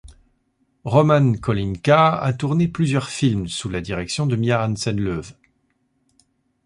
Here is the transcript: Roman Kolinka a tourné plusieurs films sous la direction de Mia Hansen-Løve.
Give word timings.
Roman 0.83 1.33
Kolinka 1.35 2.15
a 2.17 2.33
tourné 2.33 2.67
plusieurs 2.67 3.07
films 3.09 3.47
sous 3.47 3.69
la 3.69 3.81
direction 3.81 4.25
de 4.25 4.35
Mia 4.35 4.65
Hansen-Løve. 4.67 5.35